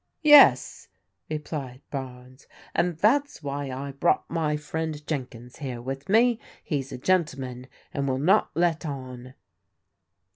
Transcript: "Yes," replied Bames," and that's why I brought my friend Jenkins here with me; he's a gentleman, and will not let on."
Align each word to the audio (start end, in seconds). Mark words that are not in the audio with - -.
"Yes," 0.23 0.87
replied 1.29 1.83
Bames," 1.91 2.47
and 2.73 2.97
that's 2.97 3.43
why 3.43 3.69
I 3.69 3.91
brought 3.91 4.27
my 4.31 4.57
friend 4.57 5.05
Jenkins 5.05 5.57
here 5.57 5.79
with 5.79 6.09
me; 6.09 6.39
he's 6.63 6.91
a 6.91 6.97
gentleman, 6.97 7.67
and 7.93 8.07
will 8.07 8.17
not 8.17 8.49
let 8.55 8.83
on." 8.83 9.35